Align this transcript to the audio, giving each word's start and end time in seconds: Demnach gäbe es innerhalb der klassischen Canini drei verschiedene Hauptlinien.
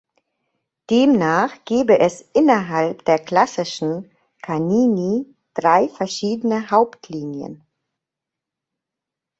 Demnach 0.89 1.63
gäbe 1.63 1.99
es 1.99 2.21
innerhalb 2.33 3.05
der 3.05 3.19
klassischen 3.19 4.09
Canini 4.41 5.27
drei 5.53 5.89
verschiedene 5.89 6.71
Hauptlinien. 6.71 7.61